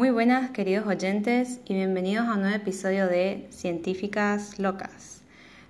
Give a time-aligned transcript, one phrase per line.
[0.00, 5.20] Muy buenas queridos oyentes y bienvenidos a un nuevo episodio de Científicas Locas.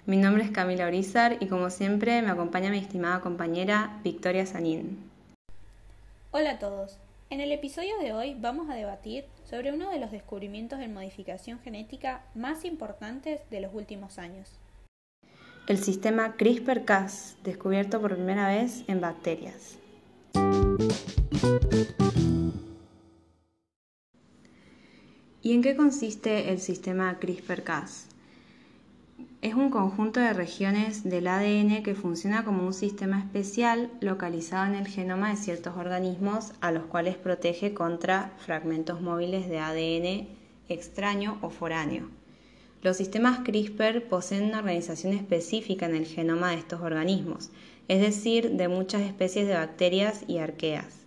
[0.06, 5.00] Mi nombre es Camila Orizar y como siempre me acompaña mi estimada compañera Victoria Sanín.
[6.30, 6.96] Hola a todos.
[7.28, 11.58] En el episodio de hoy vamos a debatir sobre uno de los descubrimientos en modificación
[11.58, 14.60] genética más importantes de los últimos años.
[15.66, 19.76] El sistema CRISPR-Cas, descubierto por primera vez en bacterias.
[25.42, 28.08] ¿Y en qué consiste el sistema CRISPR-Cas?
[29.40, 34.74] Es un conjunto de regiones del ADN que funciona como un sistema especial localizado en
[34.74, 40.28] el genoma de ciertos organismos a los cuales protege contra fragmentos móviles de ADN
[40.68, 42.10] extraño o foráneo.
[42.82, 47.48] Los sistemas CRISPR poseen una organización específica en el genoma de estos organismos,
[47.88, 50.99] es decir, de muchas especies de bacterias y arqueas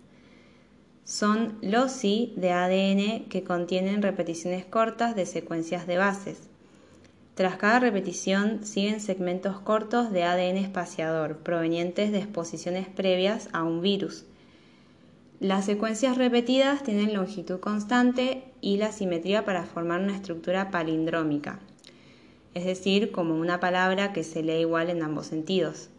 [1.04, 6.48] son loci de ADN que contienen repeticiones cortas de secuencias de bases.
[7.34, 13.82] Tras cada repetición siguen segmentos cortos de ADN espaciador provenientes de exposiciones previas a un
[13.82, 14.24] virus.
[15.40, 21.58] Las secuencias repetidas tienen longitud constante y la simetría para formar una estructura palindrómica,
[22.54, 25.90] es decir, como una palabra que se lee igual en ambos sentidos.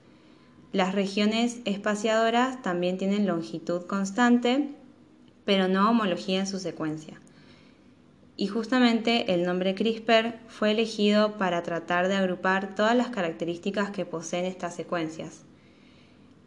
[0.71, 4.73] Las regiones espaciadoras también tienen longitud constante
[5.45, 7.21] pero no homología en su secuencia.
[8.37, 14.05] Y justamente el nombre CRISPR fue elegido para tratar de agrupar todas las características que
[14.05, 15.43] poseen estas secuencias.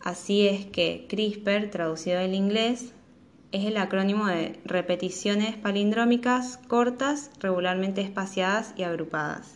[0.01, 2.93] Así es que CRISPR, traducido del inglés,
[3.51, 9.55] es el acrónimo de repeticiones palindrómicas cortas, regularmente espaciadas y agrupadas.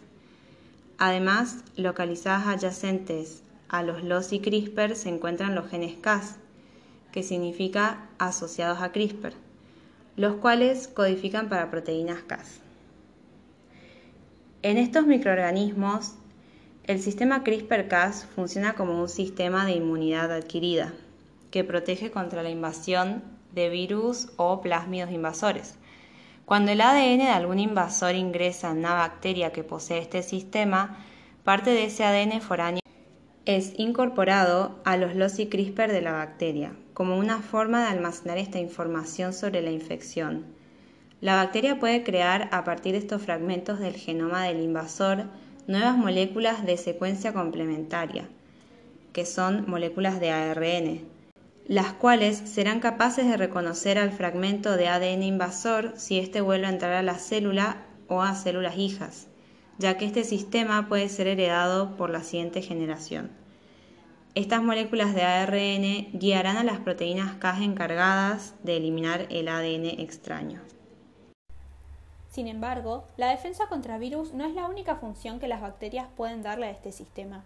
[0.96, 6.38] Además, localizadas adyacentes a los LOS y CRISPR se encuentran los genes Cas,
[7.12, 9.34] que significa asociados a CRISPR,
[10.16, 12.60] los cuales codifican para proteínas Cas.
[14.62, 16.14] En estos microorganismos,
[16.84, 20.92] el sistema CRISPR-Cas funciona como un sistema de inmunidad adquirida,
[21.50, 23.22] que protege contra la invasión
[23.53, 25.76] de virus o plásmidos invasores.
[26.44, 30.98] Cuando el ADN de algún invasor ingresa en una bacteria que posee este sistema,
[31.44, 32.81] parte de ese ADN foráneo
[33.44, 38.60] es incorporado a los loci CRISPR de la bacteria, como una forma de almacenar esta
[38.60, 40.44] información sobre la infección.
[41.20, 45.25] La bacteria puede crear a partir de estos fragmentos del genoma del invasor
[45.66, 48.28] nuevas moléculas de secuencia complementaria,
[49.12, 51.00] que son moléculas de ARN,
[51.66, 56.70] las cuales serán capaces de reconocer al fragmento de ADN invasor si éste vuelve a
[56.70, 59.28] entrar a la célula o a células hijas,
[59.78, 63.31] ya que este sistema puede ser heredado por la siguiente generación.
[64.34, 70.61] Estas moléculas de ARN guiarán a las proteínas Cas encargadas de eliminar el ADN extraño.
[72.31, 76.43] Sin embargo, la defensa contra virus no es la única función que las bacterias pueden
[76.43, 77.44] darle a este sistema.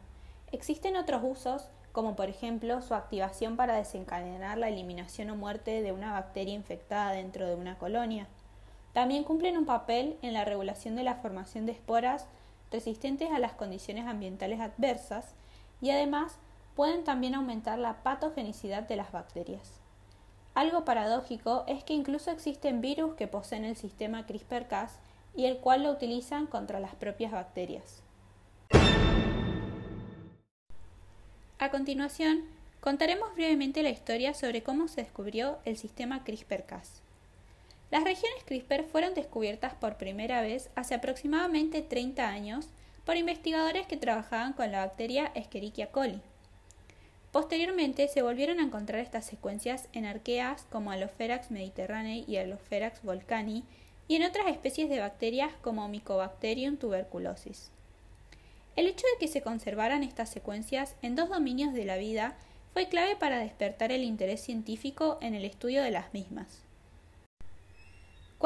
[0.52, 5.90] Existen otros usos, como por ejemplo su activación para desencadenar la eliminación o muerte de
[5.90, 8.28] una bacteria infectada dentro de una colonia.
[8.96, 12.24] También cumplen un papel en la regulación de la formación de esporas
[12.72, 15.34] resistentes a las condiciones ambientales adversas
[15.82, 16.38] y además
[16.74, 19.82] pueden también aumentar la patogenicidad de las bacterias.
[20.54, 24.98] Algo paradójico es que incluso existen virus que poseen el sistema CRISPR-Cas
[25.34, 28.02] y el cual lo utilizan contra las propias bacterias.
[31.58, 32.46] A continuación,
[32.80, 37.02] contaremos brevemente la historia sobre cómo se descubrió el sistema CRISPR-Cas.
[37.90, 42.68] Las regiones CRISPR fueron descubiertas por primera vez hace aproximadamente 30 años
[43.04, 46.20] por investigadores que trabajaban con la bacteria Escherichia coli.
[47.30, 53.62] Posteriormente se volvieron a encontrar estas secuencias en arqueas como Alopherax mediterranei y Alopherax volcani
[54.08, 57.70] y en otras especies de bacterias como Mycobacterium tuberculosis.
[58.74, 62.36] El hecho de que se conservaran estas secuencias en dos dominios de la vida
[62.72, 66.65] fue clave para despertar el interés científico en el estudio de las mismas.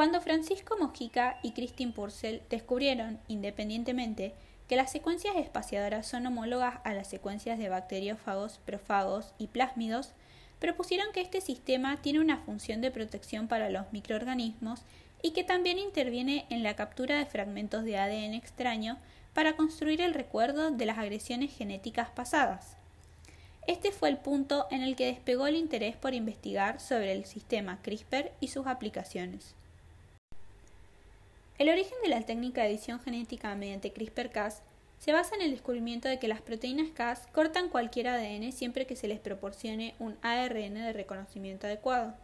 [0.00, 4.32] Cuando Francisco Mojica y Christine Purcell descubrieron, independientemente,
[4.66, 10.14] que las secuencias espaciadoras son homólogas a las secuencias de bacteriófagos, profagos y plásmidos,
[10.58, 14.84] propusieron que este sistema tiene una función de protección para los microorganismos
[15.20, 18.96] y que también interviene en la captura de fragmentos de ADN extraño
[19.34, 22.78] para construir el recuerdo de las agresiones genéticas pasadas.
[23.66, 27.80] Este fue el punto en el que despegó el interés por investigar sobre el sistema
[27.82, 29.59] CRISPR y sus aplicaciones.
[31.60, 34.62] El origen de la técnica de edición genética mediante CRISPR-Cas
[34.98, 38.96] se basa en el descubrimiento de que las proteínas Cas cortan cualquier ADN siempre que
[38.96, 42.14] se les proporcione un ARN de reconocimiento adecuado.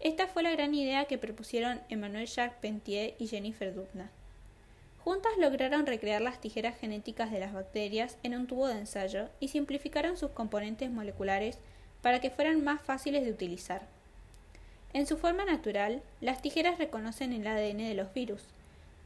[0.00, 4.10] Esta fue la gran idea que propusieron Emmanuel Charpentier y Jennifer Doudna.
[4.98, 9.48] Juntas lograron recrear las tijeras genéticas de las bacterias en un tubo de ensayo y
[9.48, 11.56] simplificaron sus componentes moleculares
[12.02, 13.86] para que fueran más fáciles de utilizar.
[14.92, 18.42] En su forma natural, las tijeras reconocen el ADN de los virus,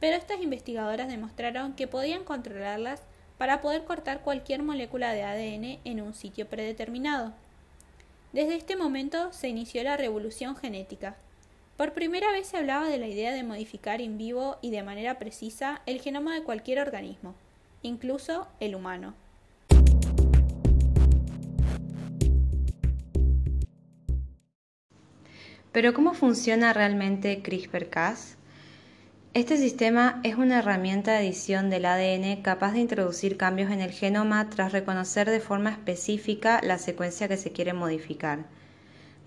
[0.00, 3.02] pero estas investigadoras demostraron que podían controlarlas
[3.38, 7.32] para poder cortar cualquier molécula de ADN en un sitio predeterminado.
[8.32, 11.17] Desde este momento se inició la revolución genética.
[11.76, 15.19] Por primera vez se hablaba de la idea de modificar en vivo y de manera
[15.19, 17.35] precisa el genoma de cualquier organismo,
[17.82, 19.14] incluso el humano.
[25.73, 28.37] Pero ¿cómo funciona realmente CRISPR-Cas?
[29.32, 33.93] Este sistema es una herramienta de edición del ADN capaz de introducir cambios en el
[33.93, 38.47] genoma tras reconocer de forma específica la secuencia que se quiere modificar.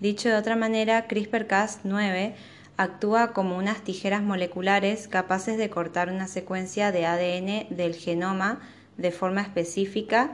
[0.00, 2.34] Dicho de otra manera, CRISPR-Cas9
[2.76, 8.60] actúa como unas tijeras moleculares capaces de cortar una secuencia de ADN del genoma
[8.98, 10.32] de forma específica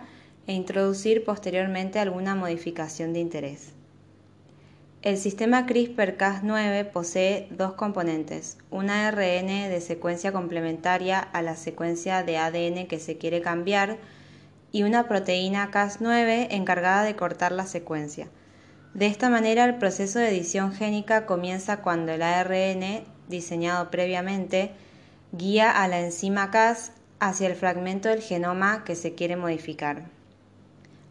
[0.49, 3.73] e introducir posteriormente alguna modificación de interés.
[5.03, 12.37] El sistema CRISPR-Cas9 posee dos componentes, un ARN de secuencia complementaria a la secuencia de
[12.37, 13.97] ADN que se quiere cambiar
[14.73, 18.29] y una proteína Cas9 encargada de cortar la secuencia.
[18.93, 24.73] De esta manera, el proceso de edición génica comienza cuando el ARN, diseñado previamente,
[25.33, 30.20] guía a la enzima Cas hacia el fragmento del genoma que se quiere modificar.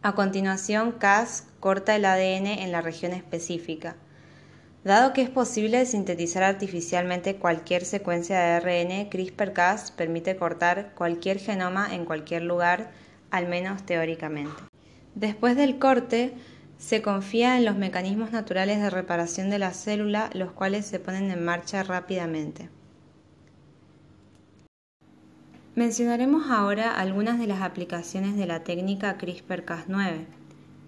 [0.02, 3.96] A continuación, Cas corta el ADN en la región específica.
[4.82, 11.94] Dado que es posible sintetizar artificialmente cualquier secuencia de ARN, CRISPR-Cas permite cortar cualquier genoma
[11.94, 12.92] en cualquier lugar,
[13.30, 14.62] al menos teóricamente.
[15.14, 16.32] Después del corte,
[16.78, 21.30] se confía en los mecanismos naturales de reparación de la célula, los cuales se ponen
[21.30, 22.70] en marcha rápidamente.
[25.76, 30.26] Mencionaremos ahora algunas de las aplicaciones de la técnica CRISPR-Cas9.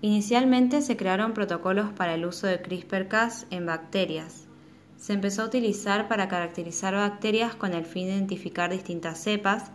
[0.01, 4.49] Inicialmente se crearon protocolos para el uso de CRISPR-Cas en bacterias.
[4.97, 9.71] Se empezó a utilizar para caracterizar bacterias con el fin de identificar distintas cepas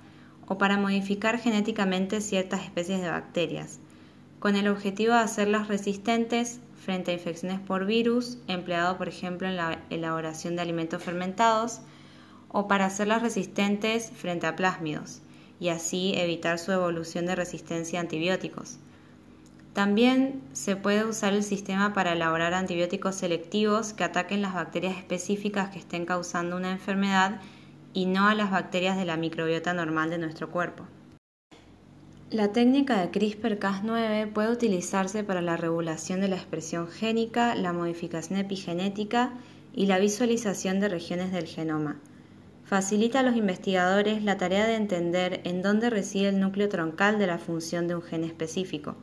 [0.45, 3.79] o para modificar genéticamente ciertas especies de bacterias,
[4.39, 9.55] con el objetivo de hacerlas resistentes frente a infecciones por virus, empleado por ejemplo en
[9.55, 11.79] la elaboración de alimentos fermentados,
[12.49, 15.21] o para hacerlas resistentes frente a plásmidos
[15.59, 18.77] y así evitar su evolución de resistencia a antibióticos.
[19.73, 25.69] También se puede usar el sistema para elaborar antibióticos selectivos que ataquen las bacterias específicas
[25.69, 27.41] que estén causando una enfermedad
[27.93, 30.85] y no a las bacterias de la microbiota normal de nuestro cuerpo.
[32.29, 38.39] La técnica de CRISPR-Cas9 puede utilizarse para la regulación de la expresión génica, la modificación
[38.39, 39.31] epigenética
[39.73, 41.97] y la visualización de regiones del genoma
[42.67, 47.25] facilita a los investigadores la tarea de entender en dónde reside el núcleo troncal de
[47.25, 48.97] la función de un gen específico.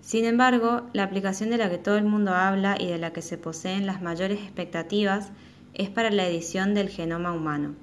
[0.00, 3.20] Sin embargo, la aplicación de la que todo el mundo habla y de la que
[3.20, 5.32] se poseen las mayores expectativas
[5.74, 7.74] es para la edición del genoma humano.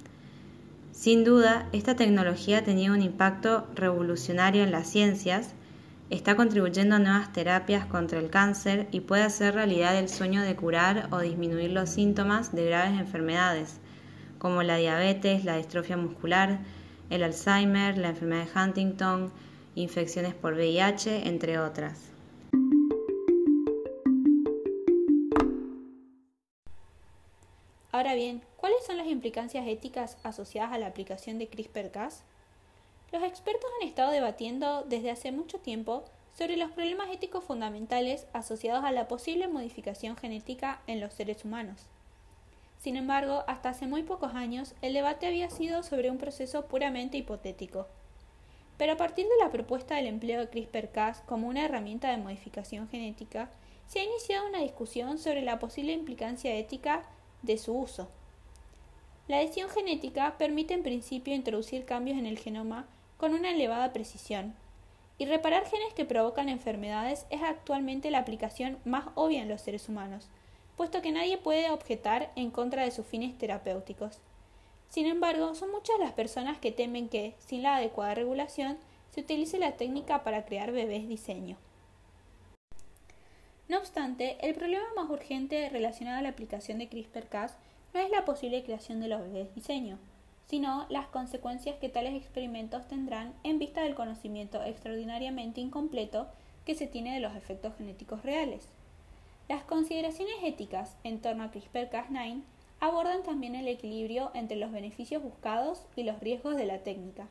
[0.91, 5.53] Sin duda, esta tecnología ha tenido un impacto revolucionario en las ciencias,
[6.10, 10.55] está contribuyendo a nuevas terapias contra el cáncer y puede hacer realidad el sueño de
[10.55, 13.79] curar o disminuir los síntomas de graves enfermedades,
[14.39, 16.60] como la diabetes, la distrofia muscular,
[17.10, 19.31] el Alzheimer, la enfermedad de Huntington,
[19.75, 22.10] infecciones por VIH, entre otras.
[27.91, 32.24] Ahora bien, ¿cuáles son las implicancias éticas asociadas a la aplicación de CRISPR-Cas?
[33.12, 36.05] Los expertos han estado debatiendo desde hace mucho tiempo
[36.38, 41.88] sobre los problemas éticos fundamentales asociados a la posible modificación genética en los seres humanos.
[42.79, 47.17] Sin embargo, hasta hace muy pocos años, el debate había sido sobre un proceso puramente
[47.17, 47.88] hipotético.
[48.77, 52.88] Pero a partir de la propuesta del empleo de CRISPR-Cas como una herramienta de modificación
[52.88, 53.50] genética,
[53.88, 57.03] se ha iniciado una discusión sobre la posible implicancia ética
[57.41, 58.07] de su uso.
[59.27, 64.55] La edición genética permite en principio introducir cambios en el genoma con una elevada precisión,
[65.17, 69.89] y reparar genes que provocan enfermedades es actualmente la aplicación más obvia en los seres
[69.89, 70.29] humanos,
[70.79, 74.19] puesto que nadie puede objetar en contra de sus fines terapéuticos.
[74.88, 78.77] Sin embargo, son muchas las personas que temen que, sin la adecuada regulación,
[79.12, 81.57] se utilice la técnica para crear bebés diseño.
[83.67, 87.57] No obstante, el problema más urgente relacionado a la aplicación de CRISPR-Cas
[87.93, 90.00] no es la posible creación de los bebés diseño,
[90.45, 96.29] sino las consecuencias que tales experimentos tendrán en vista del conocimiento extraordinariamente incompleto
[96.65, 98.78] que se tiene de los efectos genéticos reales.
[99.50, 102.44] Las consideraciones éticas en torno a CRISPR-Cas9
[102.79, 107.27] abordan también el equilibrio entre los beneficios buscados y los riesgos de la técnica,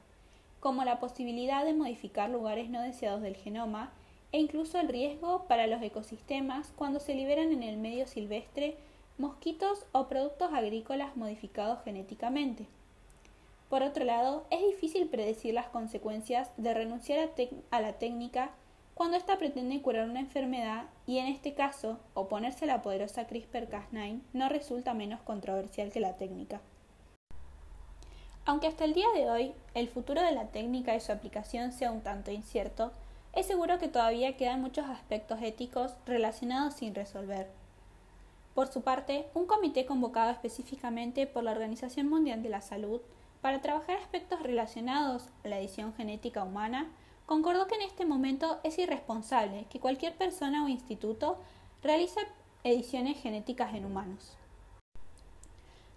[0.59, 3.93] como la posibilidad de modificar lugares no deseados del genoma
[4.33, 8.77] e incluso el riesgo para los ecosistemas cuando se liberan en el medio silvestre
[9.17, 12.67] mosquitos o productos agrícolas modificados genéticamente.
[13.69, 17.31] Por otro lado, es difícil predecir las consecuencias de renunciar
[17.71, 18.51] a, la técnica
[18.99, 24.23] cuando ésta pretende curar una enfermedad y en este caso, oponerse a la poderosa CRISPR-Cas9
[24.33, 26.61] no resulta menos controversial que la técnica.
[28.45, 31.93] Aunque hasta el día de hoy el futuro de la técnica y su aplicación sea
[31.93, 32.90] un tanto incierto,
[33.35, 37.49] es seguro que todavía quedan muchos aspectos éticos relacionados sin resolver.
[38.52, 43.00] Por su parte, un comité convocado específicamente por la Organización Mundial de la Salud
[43.43, 46.90] para trabajar aspectos relacionados a la edición genética humana,
[47.29, 51.37] concordó que en este momento es irresponsable que cualquier persona o instituto
[51.83, 52.21] realice
[52.65, 54.33] ediciones genéticas en humanos.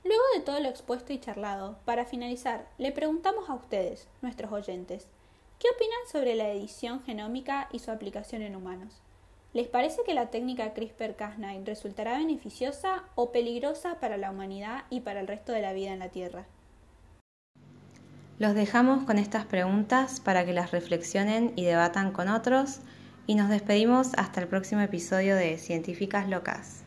[0.04, 5.08] Luego de todo lo expuesto y charlado, para finalizar, le preguntamos a ustedes, nuestros oyentes,
[5.58, 8.94] ¿qué opinan sobre la edición genómica y su aplicación en humanos?
[9.54, 15.22] ¿Les parece que la técnica CRISPR-Cas9 resultará beneficiosa o peligrosa para la humanidad y para
[15.22, 16.46] el resto de la vida en la Tierra?
[18.42, 22.80] Los dejamos con estas preguntas para que las reflexionen y debatan con otros
[23.28, 26.84] y nos despedimos hasta el próximo episodio de Científicas Locas.